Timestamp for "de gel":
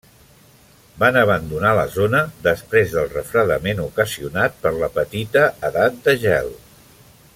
6.09-6.51